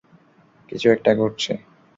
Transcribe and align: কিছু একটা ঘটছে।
কিছু 0.69 0.87
একটা 0.89 1.11
ঘটছে। 1.15 1.53